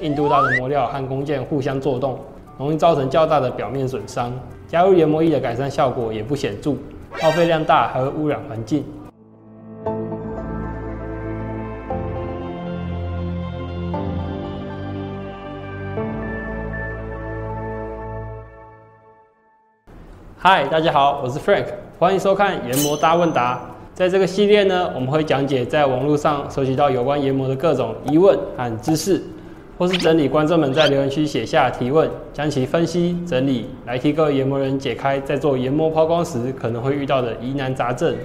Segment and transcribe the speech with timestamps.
[0.00, 2.18] 硬度大的磨料和工件互相作动，
[2.58, 4.32] 容易造成较大的表面损伤。
[4.68, 6.74] 加入研磨液的改善效果也不显著，
[7.12, 8.84] 耗费量大，还会污染环境。
[20.38, 21.66] 嗨，大家好，我是 Frank，
[21.98, 23.60] 欢迎收看研磨大问答。
[23.94, 29.20] 在这个系列呢，我们会讲解在网络上收集到有关研磨的各种疑问和知识，
[29.78, 38.16] 或是整理观众们在留言区写下提问，将其分析整理，来替各位研磨人解开在做研磨抛光时可能会遇到的疑难杂症。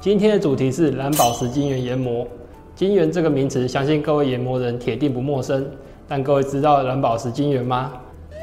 [0.00, 2.26] 今天的主题是蓝宝石晶圆研磨。
[2.74, 5.66] 晶圆这个名词，相信各位研磨人铁定不陌生。
[6.08, 7.92] 但各位知道蓝宝石晶圆吗？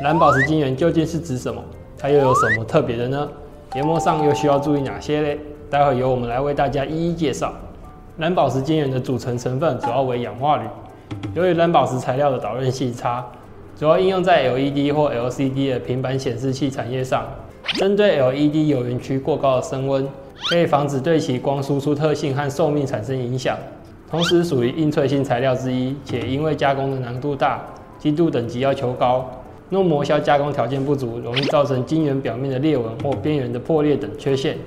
[0.04, 1.62] 蓝宝石晶圆究竟是指什么？
[1.98, 3.28] 它又有什么特别的呢？
[3.76, 5.40] 研磨上又需要注意哪些嘞？
[5.70, 7.54] 待会由我们来为大家一一介绍。
[8.18, 10.64] 蓝宝石晶圆的组成成分主要为氧化铝。
[11.34, 13.26] 由于蓝宝石材料的导韧性差，
[13.78, 17.26] 主要应用在 LED 或 LCD 的平板显示器产业上。
[17.78, 20.08] 针对 LED 有源区过高的升温，
[20.50, 23.58] 可以防止对其光输出特性和寿命产生影响。
[24.10, 27.62] 同时属于硬脆性材料之一，且因为加工的难度大、
[27.98, 29.26] 精度等级要求高。
[29.70, 34.58] 若磨削加工条件不足，容易造成晶圆表面的裂纹或边缘的破裂等缺陷。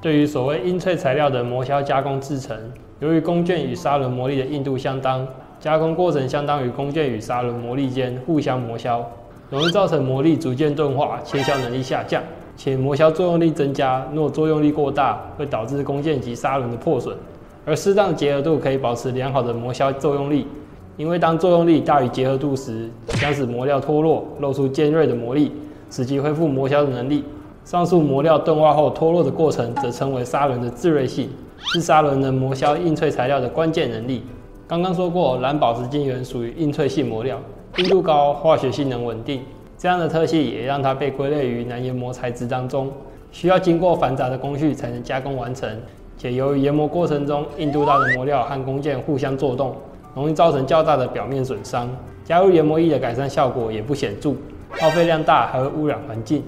[0.00, 2.56] 对于所谓硬脆材料的磨削加工制成，
[3.00, 5.26] 由于工卷与砂轮磨砺的硬度相当，
[5.62, 9.00] 加工过程相当于弓箭与砂轮磨砺间互相磨削，
[9.48, 12.20] 容易造成磨砺逐渐钝化，切削能力下降，
[12.56, 14.04] 且磨削作用力增加。
[14.12, 17.16] 若作用力过大，会导致弓箭及砂轮的破损。
[17.64, 20.48] 而适当结合度可以保持良好的磨削作用力。
[20.96, 25.48] 因为当作用力大于结合度时，将使磨料脱落，露出尖锐的磨砺，
[25.92, 27.24] 使其恢复磨削的能力。
[27.64, 31.30] 上述磨料钝化后脱落的过程，则称为砂轮的自锐性，
[31.72, 34.24] 是砂轮能磨削硬脆材料的关键能力。
[34.72, 37.38] 刚刚说过，蓝宝石晶圆属于硬脆性磨料，
[37.76, 39.42] 硬度高，化学性能稳定，
[39.76, 42.90] 这样的特性也让它被归类于难研磨材质当中，
[43.30, 45.68] 需要经过繁杂的工序才能加工完成。
[46.16, 49.76] 且由于研磨过程中硬度大的磨料和工件互相作动。
[50.14, 51.86] 容易造成较大的表面损伤，
[52.24, 54.34] 加入研磨液的改善效果也不显著，
[54.70, 56.42] 耗费量大，还会污染环境。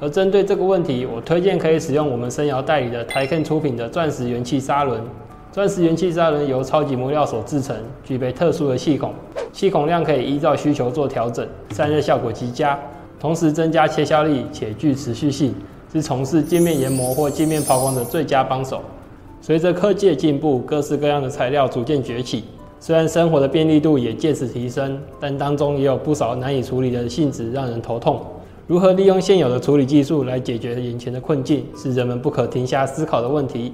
[0.00, 5.00] 而针对这个问题，我推荐可以使用我们生窑代理的台 Ken 出品的钻石元气砂轮。
[5.58, 7.74] 钻石元气砂轮由超级磨料所制成，
[8.04, 9.12] 具备特殊的气孔，
[9.52, 12.78] 气孔量可以依照需求做调整，散热效果极佳，
[13.18, 15.52] 同时增加切削力且具持续性，
[15.92, 18.80] 是从事界面研磨或界面抛光的最佳帮手。
[19.40, 22.44] 随着科技的进步，各式各样的材料逐渐崛起。
[22.78, 28.24] 虽然生活的便利度也借此提升，但当中也有不少难以处理的性质让人头痛。
[28.68, 33.72] 如何利用现有的处理技术来解决眼前的困境，是人们不可停下思考的问题。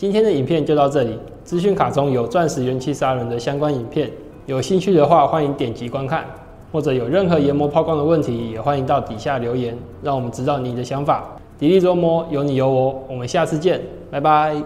[0.00, 4.10] 今天的影片就到这里，资讯卡中有钻石元气砂轮的相关影片，
[4.46, 6.24] 有兴趣的话欢迎点击观看，
[6.72, 11.28] 或者有任何研磨抛光的问题，也欢迎到底下留言，让我们知道你的想法。
[11.58, 13.78] 迪丽琢磨有你有我，我们下次见，
[14.10, 14.56] 拜拜。